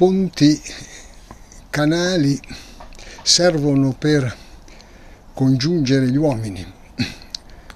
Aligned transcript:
ponti, 0.00 0.58
canali 1.68 2.40
servono 3.22 3.92
per 3.92 4.34
congiungere 5.34 6.08
gli 6.08 6.16
uomini, 6.16 6.66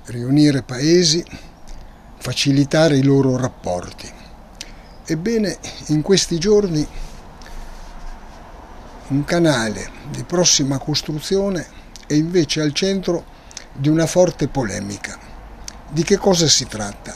riunire 0.06 0.62
paesi, 0.62 1.22
facilitare 2.16 2.96
i 2.96 3.02
loro 3.02 3.36
rapporti. 3.36 4.10
Ebbene, 5.04 5.58
in 5.88 6.00
questi 6.00 6.38
giorni 6.38 6.88
un 9.08 9.24
canale 9.24 9.90
di 10.08 10.24
prossima 10.24 10.78
costruzione 10.78 11.66
è 12.06 12.14
invece 12.14 12.62
al 12.62 12.72
centro 12.72 13.22
di 13.70 13.90
una 13.90 14.06
forte 14.06 14.48
polemica. 14.48 15.18
Di 15.90 16.02
che 16.02 16.16
cosa 16.16 16.48
si 16.48 16.64
tratta? 16.64 17.14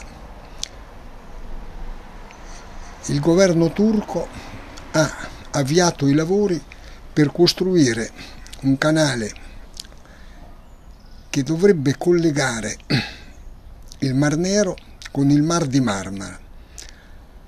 Il 3.05 3.19
governo 3.19 3.71
turco 3.71 4.48
ha 4.91 5.27
avviato 5.51 6.07
i 6.07 6.13
lavori 6.13 6.61
per 7.11 7.31
costruire 7.31 8.11
un 8.61 8.77
canale 8.77 9.31
che 11.29 11.43
dovrebbe 11.43 11.95
collegare 11.97 12.77
il 13.99 14.15
Mar 14.15 14.37
Nero 14.37 14.75
con 15.11 15.29
il 15.29 15.41
Mar 15.41 15.65
di 15.65 15.79
Marmara 15.79 16.39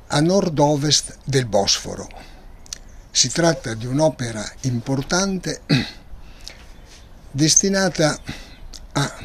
a 0.07 0.19
nord-ovest 0.19 1.17
del 1.23 1.45
Bosforo. 1.45 2.07
Si 3.11 3.29
tratta 3.29 3.73
di 3.73 3.85
un'opera 3.85 4.45
importante 4.61 5.61
destinata 7.31 8.19
a 8.93 9.15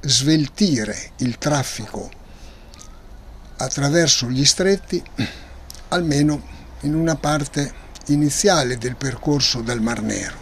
sveltire 0.00 1.12
il 1.16 1.36
traffico 1.36 2.10
attraverso 3.56 4.28
gli 4.30 4.44
stretti 4.44 5.02
almeno 5.88 6.58
in 6.82 6.94
una 6.94 7.16
parte 7.16 7.72
iniziale 8.06 8.78
del 8.78 8.96
percorso 8.96 9.60
del 9.60 9.80
Mar 9.80 10.02
Nero 10.02 10.36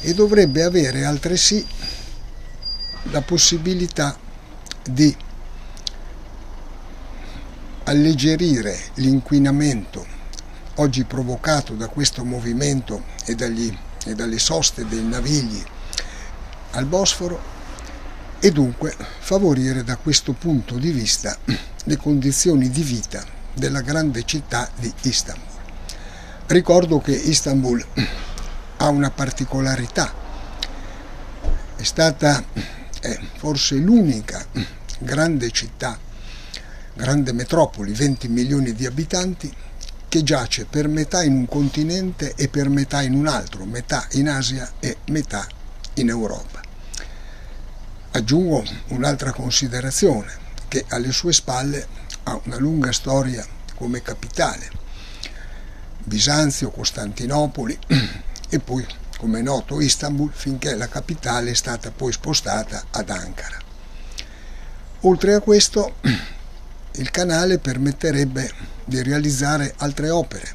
e 0.00 0.14
dovrebbe 0.14 0.62
avere 0.62 1.04
altresì 1.04 1.64
la 3.10 3.22
possibilità 3.22 4.16
di 4.88 5.14
alleggerire 7.84 8.78
l'inquinamento 8.94 10.04
oggi 10.76 11.04
provocato 11.04 11.74
da 11.74 11.88
questo 11.88 12.24
movimento 12.24 13.04
e, 13.24 13.34
dagli, 13.34 13.74
e 14.04 14.14
dalle 14.14 14.38
soste 14.38 14.86
dei 14.86 15.04
navigli 15.04 15.62
al 16.72 16.84
Bosforo 16.86 17.54
e 18.40 18.50
dunque 18.50 18.94
favorire 19.20 19.84
da 19.84 19.96
questo 19.96 20.32
punto 20.32 20.76
di 20.76 20.90
vista 20.90 21.36
le 21.84 21.96
condizioni 21.96 22.68
di 22.68 22.82
vita 22.82 23.35
della 23.56 23.80
grande 23.80 24.24
città 24.24 24.70
di 24.76 24.92
Istanbul. 25.02 25.44
Ricordo 26.46 27.00
che 27.00 27.12
Istanbul 27.12 27.84
ha 28.76 28.88
una 28.88 29.10
particolarità, 29.10 30.12
è 31.76 31.82
stata 31.82 32.44
è 33.00 33.18
forse 33.36 33.76
l'unica 33.76 34.44
grande 34.98 35.50
città, 35.50 35.98
grande 36.94 37.32
metropoli, 37.32 37.92
20 37.92 38.28
milioni 38.28 38.72
di 38.72 38.86
abitanti, 38.86 39.52
che 40.08 40.22
giace 40.22 40.64
per 40.66 40.88
metà 40.88 41.22
in 41.22 41.32
un 41.32 41.46
continente 41.46 42.34
e 42.36 42.48
per 42.48 42.68
metà 42.68 43.02
in 43.02 43.14
un 43.14 43.26
altro, 43.26 43.64
metà 43.64 44.06
in 44.12 44.28
Asia 44.28 44.72
e 44.80 44.98
metà 45.06 45.46
in 45.94 46.08
Europa. 46.08 46.60
Aggiungo 48.12 48.64
un'altra 48.88 49.32
considerazione, 49.32 50.44
che 50.68 50.84
alle 50.88 51.12
sue 51.12 51.32
spalle 51.32 51.86
ha 52.28 52.40
una 52.44 52.58
lunga 52.58 52.92
storia 52.92 53.46
come 53.76 54.02
capitale, 54.02 54.70
Bisanzio, 56.02 56.70
Costantinopoli 56.70 57.78
e 58.48 58.58
poi, 58.58 58.84
come 59.18 59.38
è 59.40 59.42
noto, 59.42 59.80
Istanbul, 59.80 60.30
finché 60.32 60.74
la 60.74 60.88
capitale 60.88 61.50
è 61.50 61.54
stata 61.54 61.90
poi 61.90 62.12
spostata 62.12 62.86
ad 62.90 63.10
Ankara. 63.10 63.58
Oltre 65.00 65.34
a 65.34 65.40
questo, 65.40 65.96
il 66.92 67.10
canale 67.10 67.58
permetterebbe 67.58 68.50
di 68.84 69.02
realizzare 69.02 69.74
altre 69.78 70.10
opere, 70.10 70.54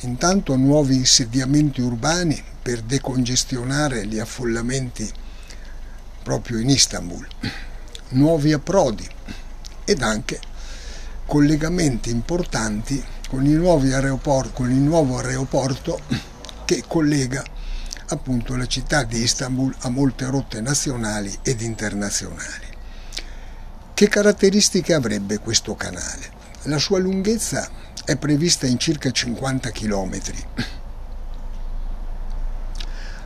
intanto 0.00 0.56
nuovi 0.56 0.96
insediamenti 0.96 1.80
urbani 1.80 2.42
per 2.60 2.82
decongestionare 2.82 4.06
gli 4.06 4.18
affollamenti 4.18 5.08
proprio 6.24 6.58
in 6.58 6.70
Istanbul, 6.70 7.26
nuovi 8.10 8.52
approdi 8.52 9.08
ed 9.84 10.02
anche 10.02 10.50
collegamenti 11.32 12.10
importanti 12.10 13.02
con 13.26 13.46
il, 13.46 13.58
con 14.52 14.70
il 14.70 14.76
nuovo 14.76 15.16
aeroporto 15.16 15.98
che 16.66 16.84
collega 16.86 17.42
appunto 18.08 18.54
la 18.54 18.66
città 18.66 19.04
di 19.04 19.22
Istanbul 19.22 19.74
a 19.78 19.88
molte 19.88 20.26
rotte 20.26 20.60
nazionali 20.60 21.34
ed 21.40 21.62
internazionali. 21.62 22.66
Che 23.94 24.08
caratteristiche 24.08 24.92
avrebbe 24.92 25.38
questo 25.38 25.74
canale? 25.74 26.30
La 26.64 26.76
sua 26.76 26.98
lunghezza 26.98 27.66
è 28.04 28.14
prevista 28.16 28.66
in 28.66 28.78
circa 28.78 29.10
50 29.10 29.70
km. 29.70 30.20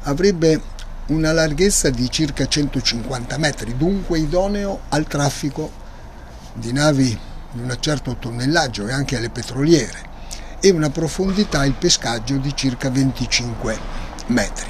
Avrebbe 0.03 0.63
una 1.07 1.33
larghezza 1.33 1.91
di 1.91 2.09
circa 2.09 2.47
150 2.47 3.37
metri, 3.39 3.77
dunque 3.77 4.21
idoneo 4.21 4.83
al 4.91 5.09
traffico 5.09 5.73
di 6.53 6.73
navi 6.73 7.26
di 7.57 7.63
un 7.63 7.77
certo 7.81 8.17
tonnellaggio 8.17 8.87
e 8.87 8.93
anche 8.93 9.17
alle 9.17 9.31
petroliere 9.31 10.15
e 10.61 10.71
una 10.71 10.91
profondità 10.91 11.65
il 11.65 11.73
pescaggio 11.73 12.37
di 12.37 12.55
circa 12.55 12.91
25 12.91 13.79
metri. 14.27 14.69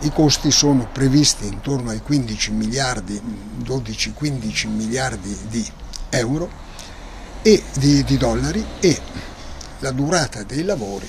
I 0.00 0.10
costi 0.10 0.50
sono 0.50 0.88
previsti 0.90 1.46
intorno 1.46 1.90
ai 1.90 2.00
15 2.00 2.52
miliardi, 2.52 3.20
12-15 3.64 4.68
miliardi 4.68 5.36
di 5.48 5.66
euro 6.10 6.48
e 7.42 7.62
di, 7.74 8.04
di 8.04 8.16
dollari 8.16 8.64
e 8.80 9.00
la 9.80 9.90
durata 9.90 10.42
dei 10.42 10.62
lavori 10.62 11.08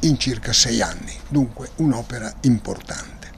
in 0.00 0.18
circa 0.18 0.52
6 0.52 0.82
anni, 0.82 1.12
dunque 1.28 1.70
un'opera 1.76 2.32
importante. 2.42 3.30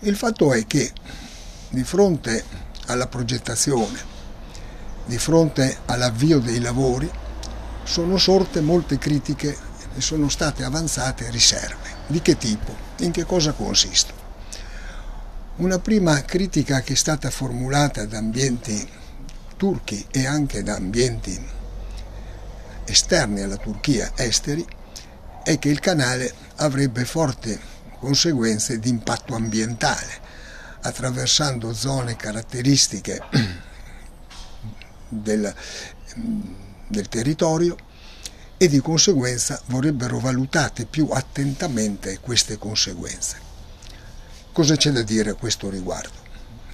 Il 0.00 0.16
fatto 0.16 0.52
è 0.52 0.66
che 0.66 0.92
di 1.68 1.82
fronte 1.84 2.44
alla 2.86 3.08
progettazione 3.08 4.14
di 5.06 5.18
fronte 5.18 5.78
all'avvio 5.86 6.40
dei 6.40 6.60
lavori 6.60 7.08
sono 7.84 8.18
sorte 8.18 8.60
molte 8.60 8.98
critiche 8.98 9.56
e 9.94 10.00
sono 10.00 10.28
state 10.28 10.64
avanzate 10.64 11.30
riserve. 11.30 11.94
Di 12.08 12.20
che 12.20 12.36
tipo? 12.36 12.74
In 12.98 13.12
che 13.12 13.24
cosa 13.24 13.52
consistono? 13.52 14.24
Una 15.56 15.78
prima 15.78 16.20
critica 16.22 16.80
che 16.80 16.92
è 16.92 16.96
stata 16.96 17.30
formulata 17.30 18.04
da 18.04 18.18
ambienti 18.18 18.86
turchi 19.56 20.04
e 20.10 20.26
anche 20.26 20.62
da 20.62 20.74
ambienti 20.74 21.54
esterni 22.84 23.40
alla 23.40 23.56
Turchia, 23.56 24.12
esteri, 24.16 24.64
è 25.42 25.58
che 25.58 25.68
il 25.68 25.80
canale 25.80 26.32
avrebbe 26.56 27.04
forti 27.04 27.58
conseguenze 27.98 28.78
di 28.78 28.90
impatto 28.90 29.34
ambientale, 29.34 30.20
attraversando 30.82 31.72
zone 31.72 32.16
caratteristiche 32.16 33.20
del, 35.08 35.54
del 36.88 37.08
territorio 37.08 37.76
e 38.56 38.68
di 38.68 38.80
conseguenza 38.80 39.60
vorrebbero 39.66 40.18
valutate 40.18 40.86
più 40.86 41.08
attentamente 41.10 42.18
queste 42.20 42.56
conseguenze. 42.56 43.44
Cosa 44.52 44.76
c'è 44.76 44.90
da 44.90 45.02
dire 45.02 45.30
a 45.30 45.34
questo 45.34 45.68
riguardo? 45.68 46.24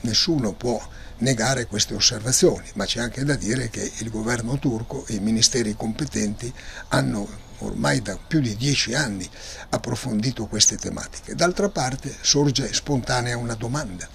Nessuno 0.03 0.53
può 0.53 0.81
negare 1.19 1.67
queste 1.67 1.95
osservazioni, 1.95 2.69
ma 2.75 2.85
c'è 2.85 3.01
anche 3.01 3.25
da 3.25 3.35
dire 3.35 3.71
che 3.71 3.91
il 3.99 4.11
governo 4.11 4.59
turco 4.59 5.05
e 5.07 5.15
i 5.15 5.21
ministeri 5.21 5.75
competenti 5.75 6.53
hanno 6.89 7.29
ormai 7.59 8.03
da 8.03 8.17
più 8.17 8.41
di 8.41 8.57
dieci 8.57 8.95
anni 8.95 9.29
approfondito 9.71 10.47
queste 10.47 10.77
tematiche. 10.77 11.35
D'altra 11.35 11.69
parte 11.69 12.15
sorge 12.21 12.73
spontanea 12.73 13.37
una 13.37 13.55
domanda 13.55 14.09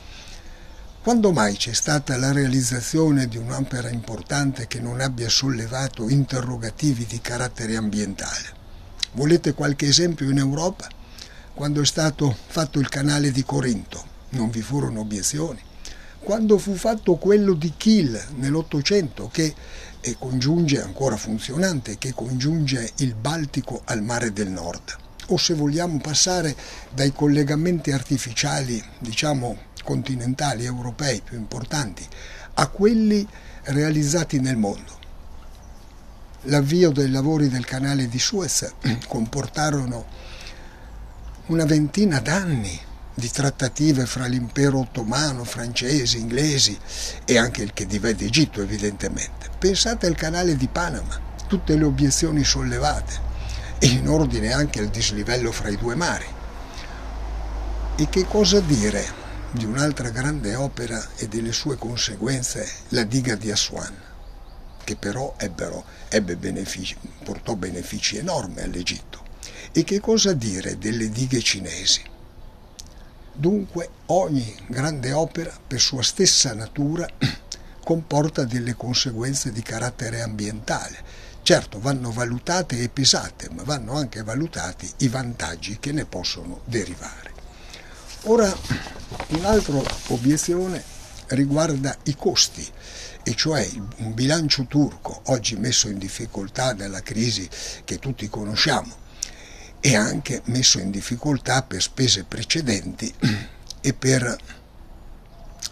quando 1.08 1.32
mai 1.32 1.56
c'è 1.56 1.72
stata 1.72 2.18
la 2.18 2.34
realizzazione 2.34 3.30
di 3.30 3.38
un'opera 3.38 3.90
importante 3.90 4.68
che 4.68 4.82
non 4.82 5.00
abbia 5.00 5.30
sollevato 5.30 6.10
interrogativi 6.10 7.06
di 7.06 7.22
carattere 7.22 7.78
ambientale? 7.78 8.52
Volete 9.14 9.54
qualche 9.54 9.88
esempio 9.88 10.30
in 10.30 10.38
Europa? 10.38 10.86
Quando 11.54 11.80
è 11.80 11.86
stato 11.86 12.36
fatto 12.48 12.82
il 12.82 12.90
canale 12.90 13.32
di 13.32 13.46
Corinto, 13.46 14.04
non 14.32 14.50
vi 14.50 14.62
furono 14.62 15.00
obiezioni. 15.00 15.62
Quando 16.20 16.58
fu 16.58 16.76
fatto 16.76 17.16
quello 17.16 17.54
di 17.54 17.72
Kiel 17.78 18.22
nell'Ottocento, 18.36 19.30
che 19.32 19.56
congiunge, 20.20 20.82
ancora 20.82 21.16
funzionante, 21.16 21.98
che 21.98 22.14
congiunge 22.14 22.92
il 22.98 23.16
Baltico 23.16 23.82
al 23.86 24.04
mare 24.04 24.34
del 24.34 24.50
Nord. 24.50 24.94
O 25.28 25.38
se 25.38 25.54
vogliamo 25.54 26.02
passare 26.02 26.54
dai 26.94 27.14
collegamenti 27.14 27.92
artificiali, 27.92 28.84
diciamo 29.00 29.67
continentali 29.88 30.66
europei 30.66 31.22
più 31.22 31.38
importanti 31.38 32.06
a 32.56 32.68
quelli 32.68 33.26
realizzati 33.64 34.42
nel 34.42 34.58
mondo. 34.58 34.96
l'avvio 36.50 36.92
dei 36.92 37.10
lavori 37.10 37.48
del 37.48 37.64
canale 37.64 38.10
di 38.10 38.20
Suez 38.20 38.70
comportarono 39.08 40.06
una 41.48 41.64
ventina 41.64 42.20
d'anni 42.20 42.78
di 43.14 43.32
trattative 43.32 44.06
fra 44.06 44.26
l'impero 44.26 44.80
ottomano, 44.80 45.46
francesi, 45.46 46.20
inglesi 46.20 46.78
e 47.24 47.38
anche 47.38 47.64
il 47.64 47.72
Khedive 47.74 48.14
d'Egitto 48.14 48.62
evidentemente. 48.62 49.50
Pensate 49.58 50.06
al 50.06 50.16
canale 50.16 50.58
di 50.58 50.68
Panama, 50.68 51.18
tutte 51.48 51.78
le 51.78 51.86
obiezioni 51.86 52.44
sollevate 52.44 53.26
e 53.80 53.88
in 53.88 54.10
ordine 54.10 54.52
anche 54.52 54.82
al 54.82 54.90
dislivello 54.90 55.54
fra 55.54 55.70
i 55.70 55.78
due 55.78 55.96
mari. 55.96 56.28
E 57.96 58.10
che 58.10 58.26
cosa 58.26 58.60
dire 58.60 59.26
di 59.52 59.66
un'altra 59.66 60.10
grande 60.10 60.56
opera 60.56 61.04
e 61.16 61.28
delle 61.28 61.54
sue 61.54 61.78
conseguenze, 61.78 62.70
la 62.90 63.04
diga 63.04 63.36
di 63.36 63.50
Aswan, 63.50 63.96
che 64.84 64.96
però 64.96 65.36
ebbero, 65.38 65.86
benefici, 66.38 66.98
portò 67.24 67.56
benefici 67.56 68.18
enormi 68.18 68.62
all'Egitto. 68.62 69.24
E 69.72 69.84
che 69.84 70.00
cosa 70.00 70.34
dire 70.34 70.78
delle 70.78 71.10
dighe 71.10 71.42
cinesi? 71.42 72.02
Dunque 73.32 73.90
ogni 74.08 74.56
grande 74.68 75.14
opera, 75.14 75.56
per 75.66 75.80
sua 75.80 76.04
stessa 76.04 76.54
natura, 76.54 77.08
comporta 77.84 78.44
delle 78.44 78.76
conseguenze 78.76 79.52
di 79.52 79.62
carattere 79.62 80.22
ambientale. 80.22 81.26
Certo, 81.42 81.80
vanno 81.80 82.12
valutate 82.12 82.80
e 82.80 82.90
pesate, 82.90 83.48
ma 83.52 83.64
vanno 83.64 83.94
anche 83.94 84.24
valutati 84.24 84.92
i 84.98 85.08
vantaggi 85.08 85.78
che 85.80 85.94
ne 85.94 86.06
possono 86.06 86.62
derivare. 86.66 87.37
Ora, 88.24 88.54
un'altra 89.30 89.82
obiezione 90.08 90.84
riguarda 91.28 91.96
i 92.04 92.16
costi, 92.16 92.66
e 93.24 93.36
cioè 93.36 93.70
un 93.98 94.14
bilancio 94.14 94.66
turco, 94.66 95.22
oggi 95.26 95.56
messo 95.56 95.88
in 95.88 95.98
difficoltà 95.98 96.74
dalla 96.74 97.02
crisi 97.02 97.48
che 97.84 98.00
tutti 98.00 98.28
conosciamo, 98.28 99.06
e 99.80 99.96
anche 99.96 100.42
messo 100.46 100.80
in 100.80 100.92
difficoltà 100.92 101.62
per 101.64 101.82
spese 101.82 102.24
precedenti 102.24 103.14
e 103.82 103.94
per 103.94 104.36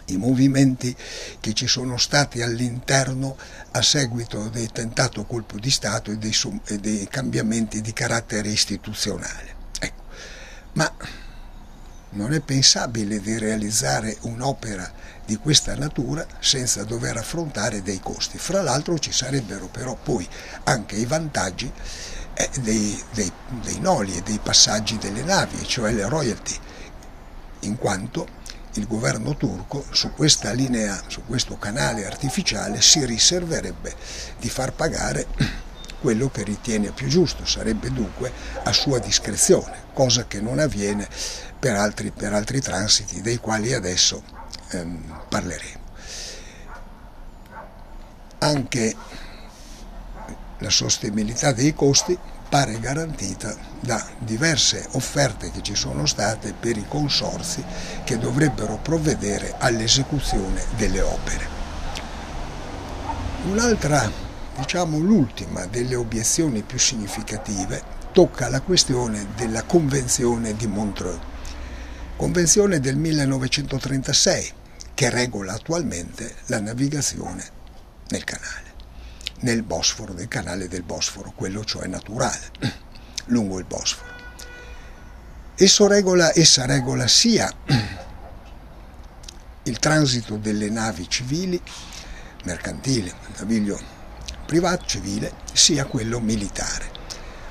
i 0.06 0.16
movimenti 0.16 0.94
che 1.40 1.52
ci 1.52 1.66
sono 1.66 1.96
stati 1.96 2.40
all'interno 2.42 3.36
a 3.72 3.82
seguito 3.82 4.48
del 4.48 4.70
tentato 4.70 5.24
colpo 5.24 5.58
di 5.58 5.70
Stato 5.70 6.10
e 6.10 6.16
dei, 6.16 6.34
e 6.66 6.78
dei 6.78 7.08
cambiamenti 7.08 7.80
di 7.80 7.92
carattere 7.92 8.48
istituzionale. 8.48 9.54
Ecco. 9.80 10.02
Ma 10.74 10.94
non 12.10 12.32
è 12.32 12.40
pensabile 12.40 13.20
di 13.20 13.38
realizzare 13.38 14.16
un'opera 14.22 14.90
di 15.24 15.36
questa 15.36 15.74
natura 15.74 16.24
senza 16.38 16.84
dover 16.84 17.16
affrontare 17.16 17.82
dei 17.82 18.00
costi. 18.00 18.38
Fra 18.38 18.62
l'altro 18.62 18.98
ci 18.98 19.12
sarebbero 19.12 19.66
però 19.66 19.96
poi 20.00 20.26
anche 20.64 20.96
i 20.96 21.04
vantaggi 21.04 21.70
eh, 22.34 22.50
dei, 22.60 23.02
dei, 23.12 23.30
dei 23.62 23.80
noli 23.80 24.16
e 24.16 24.22
dei 24.22 24.38
passaggi 24.42 24.98
delle 24.98 25.22
navi, 25.22 25.66
cioè 25.66 25.92
le 25.92 26.08
royalty, 26.08 26.54
in 27.60 27.76
quanto 27.76 28.44
il 28.74 28.86
governo 28.86 29.36
turco 29.36 29.84
su 29.90 30.12
questa 30.12 30.52
linea, 30.52 31.00
su 31.06 31.22
questo 31.24 31.56
canale 31.56 32.06
artificiale 32.06 32.80
si 32.80 33.04
riserverebbe 33.04 33.94
di 34.38 34.48
far 34.48 34.72
pagare 34.72 35.64
quello 36.00 36.30
che 36.30 36.42
ritiene 36.42 36.90
più 36.92 37.08
giusto, 37.08 37.44
sarebbe 37.46 37.92
dunque 37.92 38.32
a 38.62 38.72
sua 38.72 38.98
discrezione, 38.98 39.84
cosa 39.92 40.26
che 40.26 40.40
non 40.40 40.58
avviene 40.58 41.08
per 41.58 41.74
altri, 41.74 42.10
per 42.10 42.32
altri 42.32 42.60
transiti 42.60 43.20
dei 43.20 43.38
quali 43.38 43.72
adesso 43.72 44.22
ehm, 44.70 45.24
parleremo. 45.28 45.84
Anche 48.38 48.94
la 50.58 50.70
sostenibilità 50.70 51.52
dei 51.52 51.74
costi 51.74 52.18
pare 52.48 52.78
garantita 52.78 53.54
da 53.80 54.04
diverse 54.18 54.86
offerte 54.92 55.50
che 55.50 55.62
ci 55.62 55.74
sono 55.74 56.06
state 56.06 56.54
per 56.58 56.76
i 56.76 56.86
consorsi 56.88 57.64
che 58.04 58.18
dovrebbero 58.18 58.78
provvedere 58.80 59.54
all'esecuzione 59.58 60.64
delle 60.76 61.00
opere. 61.00 61.54
Un'altra, 63.46 64.10
diciamo 64.56 64.98
l'ultima 64.98 65.66
delle 65.66 65.94
obiezioni 65.94 66.62
più 66.62 66.78
significative, 66.78 67.82
tocca 68.12 68.48
la 68.48 68.60
questione 68.60 69.28
della 69.36 69.64
Convenzione 69.64 70.54
di 70.54 70.66
Montreux, 70.66 71.18
Convenzione 72.16 72.80
del 72.80 72.96
1936 72.96 74.52
che 74.94 75.10
regola 75.10 75.52
attualmente 75.52 76.36
la 76.46 76.60
navigazione 76.60 77.44
nel 78.08 78.24
canale 78.24 78.66
nel 79.40 79.62
Bosforo, 79.62 80.12
nel 80.12 80.28
canale 80.28 80.68
del 80.68 80.82
Bosforo, 80.82 81.32
quello 81.34 81.64
cioè 81.64 81.86
naturale, 81.86 82.50
lungo 83.26 83.58
il 83.58 83.64
Bosforo. 83.64 84.14
Regola, 85.88 86.32
essa 86.34 86.64
regola 86.64 87.06
sia 87.06 87.52
il 89.64 89.78
transito 89.78 90.36
delle 90.36 90.70
navi 90.70 91.08
civili, 91.08 91.60
mercantili, 92.44 93.12
naviglio 93.38 93.95
privato 94.46 94.86
civile, 94.86 95.32
sia 95.52 95.84
quello 95.84 96.20
militare, 96.20 96.90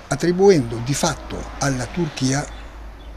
attribuendo 0.07 0.81
di 0.83 0.93
fatto 0.93 1.51
alla 1.59 1.85
Turchia 1.85 2.63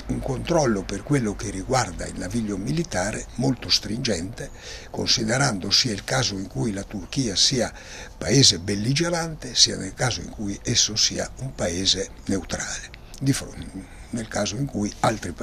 un 0.09 0.21
controllo 0.21 0.83
per 0.83 1.03
quello 1.03 1.35
che 1.37 1.51
riguarda 1.51 2.07
il 2.07 2.19
naviglio 2.19 2.57
militare 2.57 3.27
molto 3.37 3.69
stringente, 3.69 4.51
considerando 4.91 5.71
sia 5.71 5.93
il 5.93 6.03
caso 6.05 6.35
in 6.35 6.49
cui 6.49 6.73
la 6.73 6.83
Turchia 6.83 7.37
sia 7.37 7.73
paese 8.17 8.59
belligerante, 8.59 9.55
sia 9.55 9.77
nel 9.77 9.95
caso 9.95 10.21
in 10.21 10.31
cui 10.31 10.59
esso 10.63 10.97
sia 10.97 11.31
un 11.41 11.55
paese 11.55 12.11
neutrale, 12.27 12.91
nel 14.11 14.29
caso 14.29 14.57
in 14.57 14.65
cui 14.65 14.93
altri, 15.01 15.35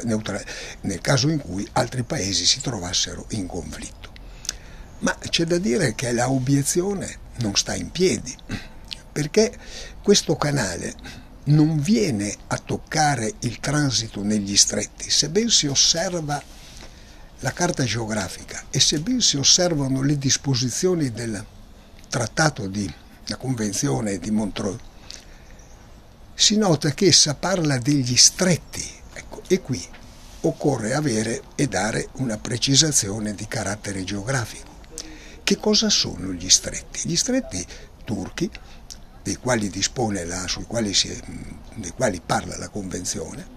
nel 0.81 1.01
caso 1.01 1.29
in 1.29 1.39
cui 1.39 1.67
altri 1.73 2.03
paesi 2.03 2.45
si 2.45 2.59
trovassero 2.59 3.25
in 3.29 3.45
conflitto. 3.45 4.13
Ma 4.99 5.15
c'è 5.29 5.43
da 5.43 5.59
dire 5.59 5.93
che 5.93 6.11
la 6.11 6.29
obiezione 6.29 7.23
non 7.37 7.55
sta 7.55 7.75
in 7.75 7.91
piedi, 7.91 8.35
perché 9.11 9.57
questo 10.01 10.35
canale 10.35 10.95
non 11.45 11.79
viene 11.79 12.35
a 12.47 12.57
toccare 12.57 13.33
il 13.39 13.59
transito 13.59 14.23
negli 14.23 14.57
stretti, 14.57 15.09
se 15.09 15.29
ben 15.29 15.49
si 15.49 15.67
osserva 15.67 16.41
la 17.39 17.51
carta 17.51 17.83
geografica 17.83 18.65
e 18.69 18.79
se 18.79 18.99
ben 18.99 19.21
si 19.21 19.37
osservano 19.37 20.01
le 20.01 20.17
disposizioni 20.17 21.11
del 21.11 21.45
trattato 22.09 22.67
di 22.67 22.91
la 23.27 23.37
Convenzione 23.37 24.19
di 24.19 24.31
Montreux, 24.31 24.79
si 26.33 26.57
nota 26.57 26.91
che 26.91 27.07
essa 27.07 27.33
parla 27.33 27.77
degli 27.77 28.15
stretti 28.15 28.87
ecco, 29.13 29.41
e 29.47 29.61
qui 29.61 29.83
occorre 30.41 30.93
avere 30.93 31.41
e 31.55 31.67
dare 31.67 32.09
una 32.13 32.37
precisazione 32.37 33.33
di 33.33 33.47
carattere 33.47 34.03
geografico. 34.03 34.74
Che 35.45 35.57
cosa 35.57 35.91
sono 35.91 36.33
gli 36.33 36.49
stretti? 36.49 37.07
Gli 37.07 37.15
stretti 37.15 37.63
turchi 38.03 38.49
dei 39.21 39.35
quali 39.35 39.69
dispone 39.69 40.25
la, 40.25 40.47
sui 40.47 40.63
quali 40.63 40.91
si, 40.91 41.15
dei 41.75 41.91
quali 41.91 42.19
parla 42.19 42.57
la 42.57 42.69
Convenzione, 42.69 43.47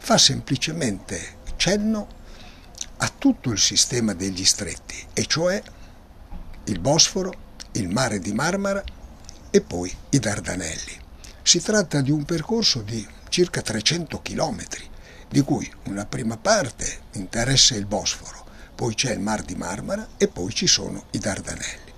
fa 0.00 0.18
semplicemente 0.18 1.36
cenno 1.54 2.08
a 2.96 3.12
tutto 3.16 3.52
il 3.52 3.60
sistema 3.60 4.12
degli 4.12 4.44
stretti, 4.44 5.06
e 5.12 5.24
cioè 5.26 5.62
il 6.64 6.80
Bosforo, 6.80 7.32
il 7.74 7.88
mare 7.88 8.18
di 8.18 8.32
Marmara 8.32 8.82
e 9.50 9.60
poi 9.60 9.96
i 10.10 10.18
Dardanelli. 10.18 10.98
Si 11.42 11.60
tratta 11.60 12.00
di 12.00 12.10
un 12.10 12.24
percorso 12.24 12.82
di 12.82 13.06
circa 13.28 13.62
300 13.62 14.20
chilometri, 14.20 14.84
di 15.28 15.42
cui 15.42 15.72
una 15.84 16.06
prima 16.06 16.36
parte 16.36 17.02
interessa 17.12 17.76
il 17.76 17.86
Bosforo, 17.86 18.45
poi 18.76 18.94
c'è 18.94 19.12
il 19.12 19.20
Mar 19.20 19.42
di 19.42 19.54
Marmara 19.56 20.06
e 20.18 20.28
poi 20.28 20.52
ci 20.52 20.66
sono 20.66 21.04
i 21.12 21.18
Dardanelli. 21.18 21.94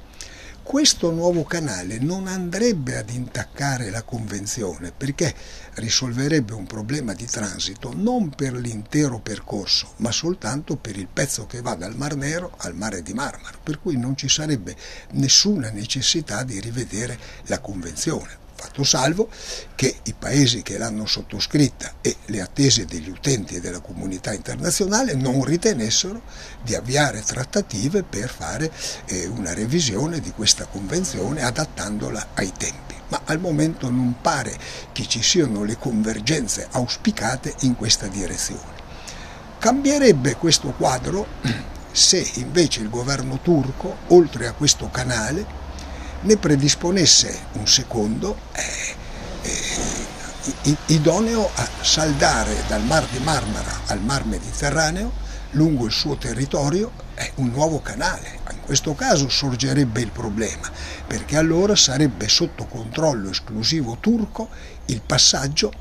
Questo 0.63 1.11
nuovo 1.11 1.45
canale 1.45 1.99
non 1.99 2.29
andrebbe 2.29 2.97
ad 2.97 3.11
intaccare 3.11 3.91
la 3.91 4.03
convenzione 4.03 4.93
perché 4.93 5.35
risolverebbe 5.75 6.53
un 6.53 6.67
problema 6.67 7.15
di 7.15 7.25
transito 7.25 7.93
non 7.97 8.29
per 8.29 8.53
l'intero 8.53 9.19
percorso, 9.19 9.95
ma 9.97 10.13
soltanto 10.13 10.77
per 10.77 10.97
il 10.97 11.09
pezzo 11.13 11.47
che 11.47 11.63
va 11.63 11.75
dal 11.75 11.97
Mar 11.97 12.17
Nero 12.17 12.53
al 12.59 12.77
mare 12.77 13.03
di 13.03 13.15
Marmara, 13.15 13.59
per 13.61 13.81
cui 13.81 13.97
non 13.97 14.17
ci 14.17 14.29
sarebbe 14.29 14.77
nessuna 15.13 15.71
necessità 15.71 16.45
di 16.45 16.61
rivedere 16.61 17.19
la 17.47 17.61
convenzione 17.61 18.47
fatto 18.59 18.83
salvo 18.83 19.29
che 19.77 20.01
i 20.03 20.15
paesi 20.19 20.63
che 20.63 20.79
l'hanno 20.79 21.07
sottoscritta 21.07 21.95
e 22.01 22.17
le 22.27 22.41
attese 22.41 22.87
degli 22.87 23.09
utenti 23.09 23.55
e 23.55 23.61
della 23.61 23.79
comunità 23.79 24.35
internazionale 24.35 25.15
non 25.15 25.45
ritenessero 25.45 26.23
di 26.65 26.75
avviare 26.75 27.23
trattative 27.23 28.03
per 28.03 28.29
fare 28.29 28.71
eh, 29.07 29.27
una 29.27 29.55
revisione 29.55 30.19
di 30.19 30.33
questa 30.33 30.67
convenzione 30.67 31.45
adattandola 31.45 32.31
ai 32.35 32.53
tempi. 32.57 32.97
Ma 33.11 33.23
al 33.27 33.39
momento 33.39 33.89
non 33.91 34.17
pare 34.21 34.59
che 34.93 35.07
ci 35.07 35.23
siano 35.23 35.63
le 35.63 35.79
convergenze 35.79 36.67
auspicate 36.73 37.55
in 37.61 37.77
questa 37.77 38.09
direzione. 38.09 38.77
Cambierebbe 39.61 40.35
questo 40.35 40.73
quadro 40.73 41.27
se 41.93 42.29
invece 42.35 42.81
il 42.81 42.91
governo 42.91 43.39
turco, 43.41 43.99
oltre 44.09 44.49
a 44.49 44.53
questo 44.53 44.91
canale, 44.91 45.67
ne 46.21 46.37
predisponesse 46.37 47.47
un 47.53 47.67
secondo 47.67 48.37
eh, 48.53 48.97
eh, 49.43 50.77
idoneo 50.87 51.51
a 51.55 51.69
saldare 51.81 52.65
dal 52.67 52.83
Mar 52.85 53.05
di 53.07 53.19
Marmara 53.19 53.81
al 53.87 54.01
Mar 54.01 54.25
Mediterraneo 54.25 55.27
lungo 55.53 55.87
il 55.87 55.93
suo 55.93 56.17
territorio 56.17 56.93
è 57.15 57.31
un 57.37 57.49
nuovo 57.49 57.81
canale. 57.81 58.41
In 58.51 58.61
questo 58.65 58.95
caso 58.95 59.29
sorgerebbe 59.29 60.01
il 60.01 60.11
problema, 60.11 60.71
perché 61.07 61.37
allora 61.37 61.75
sarebbe 61.75 62.29
sotto 62.29 62.67
controllo 62.67 63.31
esclusivo 63.31 63.97
turco 63.99 64.49
il 64.87 65.01
passaggio 65.01 65.73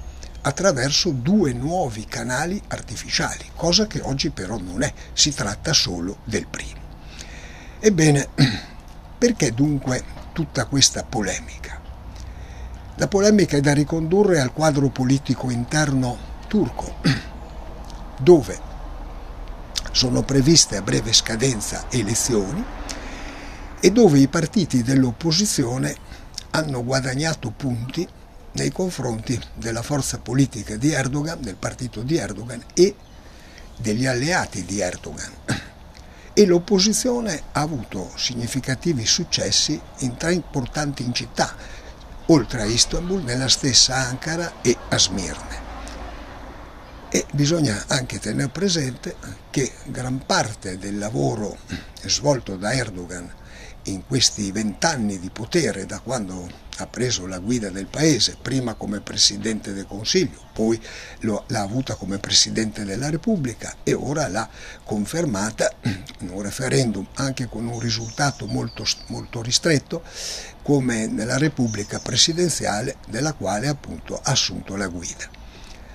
attraverso 0.42 1.10
due 1.10 1.52
nuovi 1.52 2.06
canali 2.06 2.62
artificiali, 2.68 3.44
cosa 3.56 3.88
che 3.88 4.00
oggi 4.02 4.30
però 4.30 4.58
non 4.58 4.84
è, 4.84 4.94
si 5.12 5.34
tratta 5.34 5.74
solo 5.74 6.20
del 6.24 6.48
primo. 6.48 6.86
Ebbene, 7.80 8.30
perché 9.18 9.52
dunque 9.52 10.04
tutta 10.38 10.66
questa 10.66 11.04
polemica? 11.04 11.82
La 12.98 13.08
polemica 13.08 13.58
è 13.58 13.60
da 13.60 13.74
ricondurre 13.74 14.40
al 14.40 14.54
quadro 14.54 14.90
politico 14.90 15.50
interno 15.50 16.16
turco, 16.48 16.98
dove 18.22 18.60
sono 19.92 20.22
previste 20.22 20.78
a 20.78 20.84
breve 20.84 21.12
scadenza 21.12 21.86
elezioni 21.90 22.64
e 23.80 23.92
dove 23.92 24.20
i 24.20 24.28
partiti 24.28 24.84
dell'opposizione 24.84 25.96
hanno 26.52 26.84
guadagnato 26.84 27.50
punti 27.50 28.08
nei 28.52 28.72
confronti 28.72 29.42
della 29.56 29.82
forza 29.82 30.20
politica 30.20 30.76
di 30.76 30.92
Erdogan, 30.92 31.42
del 31.42 31.56
partito 31.56 32.04
di 32.04 32.16
Erdogan 32.18 32.64
e 32.76 32.94
degli 33.76 34.06
alleati 34.06 34.64
di 34.66 34.82
Erdogan. 34.82 35.32
E 36.40 36.46
l'opposizione 36.46 37.42
ha 37.54 37.62
avuto 37.62 38.12
significativi 38.16 39.08
successi 39.08 39.82
in 40.02 40.18
tre 40.18 40.34
importanti 40.34 41.02
città, 41.12 41.56
oltre 42.28 42.62
a 42.62 42.66
Istanbul, 42.66 43.24
nella 43.24 43.48
stessa 43.48 43.96
Ankara 43.96 44.62
e 44.62 44.78
a 44.90 45.00
Smirne. 45.00 45.60
E 47.10 47.26
bisogna 47.32 47.86
anche 47.88 48.20
tenere 48.20 48.50
presente 48.50 49.16
che 49.50 49.72
gran 49.86 50.28
parte 50.28 50.78
del 50.78 51.00
lavoro 51.00 51.58
svolto 52.04 52.56
da 52.56 52.72
Erdogan 52.72 53.34
in 53.92 54.06
questi 54.06 54.52
vent'anni 54.52 55.20
di 55.20 55.30
potere, 55.30 55.86
da 55.86 56.00
quando 56.00 56.66
ha 56.78 56.88
preso 56.88 57.26
la 57.26 57.40
guida 57.40 57.70
del 57.70 57.88
paese, 57.88 58.38
prima 58.42 58.76
come 58.76 59.02
Presidente 59.02 59.74
del 59.74 59.88
Consiglio, 59.88 60.40
poi 60.54 60.80
l'ha 61.22 61.62
avuta 61.62 61.96
come 61.96 62.20
Presidente 62.20 62.84
della 62.84 63.10
Repubblica 63.10 63.78
e 63.84 63.94
ora 63.94 64.28
l'ha 64.28 64.48
confermata 64.84 65.72
in 66.20 66.30
un 66.30 66.42
referendum 66.42 67.08
anche 67.16 67.48
con 67.48 67.66
un 67.66 67.80
risultato 67.80 68.46
molto, 68.46 68.86
molto 69.08 69.42
ristretto 69.42 70.04
come 70.62 71.08
nella 71.08 71.38
Repubblica 71.38 72.00
presidenziale 72.00 72.98
della 73.08 73.34
quale 73.34 73.68
appunto 73.68 74.16
ha 74.16 74.32
assunto 74.32 74.76
la 74.76 74.88
guida 74.88 75.38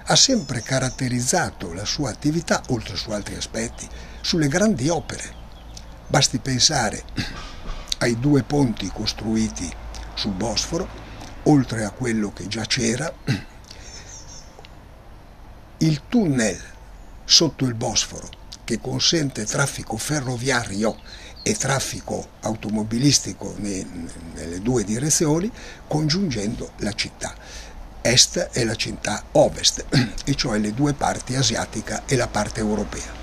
ha 0.06 0.16
sempre 0.16 0.62
caratterizzato 0.62 1.72
la 1.72 1.84
sua 1.84 2.10
attività, 2.10 2.60
oltre 2.70 2.96
su 2.96 3.12
altri 3.12 3.36
aspetti, 3.36 3.88
sulle 4.20 4.48
grandi 4.48 4.88
opere. 4.88 5.40
Basti 6.08 6.38
pensare 6.38 7.04
ai 8.02 8.18
due 8.18 8.42
ponti 8.42 8.90
costruiti 8.92 9.70
sul 10.14 10.32
Bosforo, 10.32 10.88
oltre 11.44 11.84
a 11.84 11.90
quello 11.90 12.32
che 12.32 12.48
già 12.48 12.64
c'era, 12.64 13.12
il 15.78 16.02
tunnel 16.08 16.60
sotto 17.24 17.64
il 17.64 17.74
Bosforo 17.74 18.28
che 18.64 18.80
consente 18.80 19.44
traffico 19.44 19.96
ferroviario 19.96 20.98
e 21.42 21.54
traffico 21.54 22.30
automobilistico 22.40 23.54
nelle 23.58 24.60
due 24.60 24.82
direzioni, 24.84 25.50
congiungendo 25.86 26.72
la 26.78 26.92
città 26.92 27.34
est 28.00 28.48
e 28.52 28.64
la 28.64 28.74
città 28.74 29.22
ovest, 29.32 29.84
e 30.24 30.34
cioè 30.34 30.58
le 30.58 30.74
due 30.74 30.92
parti 30.92 31.36
asiatica 31.36 32.02
e 32.06 32.16
la 32.16 32.26
parte 32.26 32.58
europea. 32.58 33.20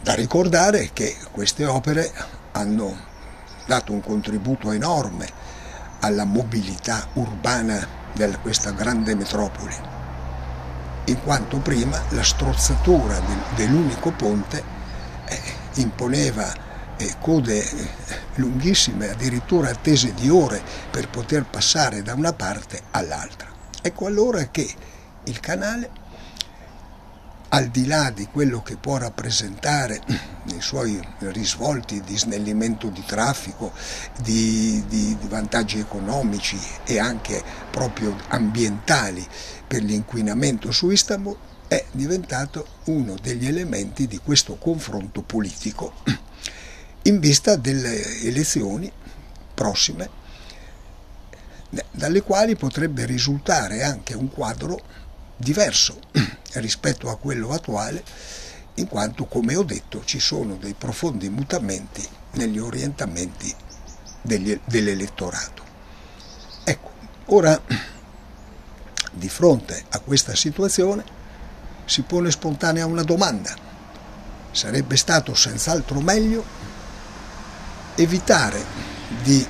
Da 0.00 0.14
ricordare 0.14 0.90
che 0.92 1.16
queste 1.32 1.66
opere 1.66 2.12
hanno 2.52 3.10
dato 3.66 3.92
un 3.92 4.00
contributo 4.00 4.70
enorme 4.72 5.28
alla 6.00 6.24
mobilità 6.24 7.06
urbana 7.14 7.86
di 8.12 8.36
questa 8.42 8.70
grande 8.72 9.14
metropoli, 9.14 9.74
in 11.06 11.22
quanto 11.22 11.58
prima 11.58 12.00
la 12.10 12.22
strozzatura 12.22 13.20
dell'unico 13.54 14.10
ponte 14.10 14.62
eh, 15.26 15.40
imponeva 15.74 16.70
code 17.20 17.64
lunghissime, 18.36 19.10
addirittura 19.10 19.70
attese 19.70 20.14
di 20.14 20.28
ore 20.28 20.62
per 20.90 21.08
poter 21.08 21.44
passare 21.44 22.02
da 22.02 22.14
una 22.14 22.32
parte 22.32 22.82
all'altra. 22.92 23.48
Ecco 23.82 24.06
allora 24.06 24.44
che 24.44 24.72
il 25.24 25.40
canale, 25.40 25.90
al 27.54 27.68
di 27.68 27.86
là 27.86 28.10
di 28.10 28.26
quello 28.26 28.62
che 28.62 28.76
può 28.76 28.96
rappresentare 28.96 30.00
nei 30.44 30.60
suoi 30.60 31.00
risvolti 31.18 32.00
di 32.00 32.16
snellimento 32.16 32.88
di 32.88 33.02
traffico, 33.04 33.72
di, 34.22 34.82
di, 34.88 35.16
di 35.18 35.28
vantaggi 35.28 35.78
economici 35.78 36.58
e 36.84 36.98
anche 36.98 37.42
proprio 37.70 38.16
ambientali 38.28 39.26
per 39.66 39.82
l'inquinamento 39.82 40.70
su 40.72 40.90
Istanbul, 40.90 41.36
è 41.68 41.84
diventato 41.92 42.66
uno 42.84 43.16
degli 43.20 43.46
elementi 43.46 44.06
di 44.06 44.18
questo 44.22 44.56
confronto 44.56 45.22
politico. 45.22 45.94
In 47.04 47.18
vista 47.18 47.56
delle 47.56 48.20
elezioni 48.20 48.90
prossime, 49.54 50.20
dalle 51.90 52.22
quali 52.22 52.54
potrebbe 52.56 53.06
risultare 53.06 53.82
anche 53.82 54.14
un 54.14 54.30
quadro 54.30 54.78
diverso 55.42 55.98
rispetto 56.54 57.10
a 57.10 57.16
quello 57.16 57.50
attuale, 57.50 58.02
in 58.74 58.86
quanto, 58.86 59.24
come 59.26 59.56
ho 59.56 59.64
detto, 59.64 60.02
ci 60.04 60.20
sono 60.20 60.54
dei 60.54 60.74
profondi 60.74 61.28
mutamenti 61.28 62.06
negli 62.32 62.58
orientamenti 62.58 63.54
degli, 64.22 64.58
dell'elettorato. 64.64 65.62
Ecco, 66.64 66.90
ora 67.26 67.60
di 69.12 69.28
fronte 69.28 69.84
a 69.90 69.98
questa 69.98 70.34
situazione 70.34 71.04
si 71.84 72.02
pone 72.02 72.30
spontanea 72.30 72.86
una 72.86 73.02
domanda. 73.02 73.54
Sarebbe 74.52 74.96
stato 74.96 75.34
senz'altro 75.34 76.00
meglio 76.00 76.44
evitare 77.96 78.64
di 79.22 79.46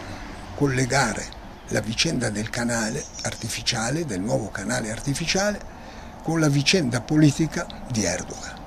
collegare 0.55 1.41
la 1.69 1.81
vicenda 1.81 2.31
del 2.31 2.51
canale 2.51 3.05
artificiale, 3.23 4.05
del 4.05 4.21
nuovo 4.21 4.51
canale 4.51 4.91
artificiale, 4.91 5.72
con 6.23 6.41
la 6.41 6.49
vicenda 6.49 7.01
politica 7.01 7.67
di 7.91 8.05
Erdogan, 8.05 8.59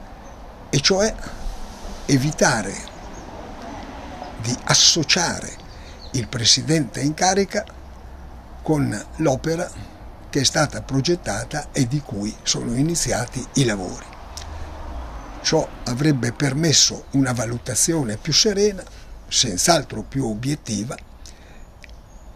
e 0.69 0.79
cioè 0.81 1.13
evitare 2.05 2.93
di 4.41 4.55
associare 4.65 5.63
il 6.11 6.27
presidente 6.27 7.01
in 7.01 7.13
carica 7.13 7.65
con 8.61 9.05
l'opera 9.17 9.69
che 10.29 10.41
è 10.41 10.43
stata 10.43 10.81
progettata 10.81 11.69
e 11.71 11.87
di 11.87 12.01
cui 12.01 12.35
sono 12.43 12.73
iniziati 12.73 13.45
i 13.53 13.65
lavori. 13.65 14.05
Ciò 15.41 15.67
avrebbe 15.85 16.31
permesso 16.31 17.05
una 17.11 17.31
valutazione 17.31 18.17
più 18.17 18.33
serena 18.33 18.83
senz'altro 19.27 20.03
più 20.03 20.25
obiettiva, 20.25 20.95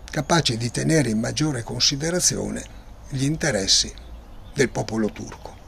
capace 0.10 0.58
di 0.58 0.72
tenere 0.72 1.10
in 1.10 1.20
maggiore 1.20 1.64
considerazione 1.64 2.64
gli 3.10 3.24
interessi 3.24 3.92
del 4.60 4.70
popolo 4.70 5.08
turco. 5.08 5.59